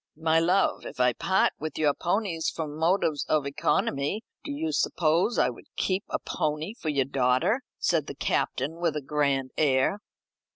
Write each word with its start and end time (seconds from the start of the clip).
"My 0.17 0.39
love, 0.39 0.83
if 0.83 0.99
I 0.99 1.13
part 1.13 1.53
with 1.59 1.77
your 1.77 1.93
ponies 1.93 2.49
from 2.49 2.75
motives 2.75 3.23
of 3.29 3.45
economy, 3.45 4.23
do 4.43 4.51
you 4.51 4.71
suppose 4.71 5.37
I 5.37 5.51
would 5.51 5.67
keep 5.77 6.03
a 6.09 6.17
pony 6.17 6.73
for 6.73 6.89
your 6.89 7.05
daughter?" 7.05 7.61
said 7.77 8.07
the 8.07 8.15
Captain 8.15 8.77
with 8.79 8.95
a 8.95 9.03
grand 9.03 9.51
air. 9.59 9.99